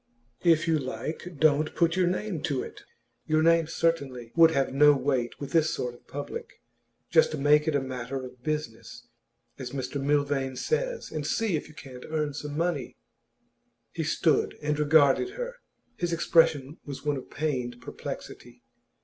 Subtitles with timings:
[0.43, 2.81] If you like, don't put your name to it;
[3.27, 6.59] your name certainly would have no weight with this sort of public.
[7.11, 9.05] Just make it a matter of business,
[9.59, 12.97] as Mr Milvain says, and see if you can't earn some money.'
[13.91, 15.57] He stood and regarded her.
[15.97, 18.63] His expression was one of pained perplexity.